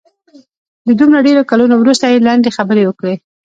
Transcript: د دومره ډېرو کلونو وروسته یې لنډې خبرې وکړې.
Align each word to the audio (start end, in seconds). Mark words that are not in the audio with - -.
د 0.87 0.89
دومره 0.99 1.19
ډېرو 1.27 1.47
کلونو 1.51 1.73
وروسته 1.77 2.05
یې 2.11 2.23
لنډې 2.27 2.55
خبرې 2.57 2.83
وکړې. 2.85 3.15